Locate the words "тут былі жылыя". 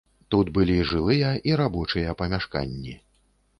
0.35-1.35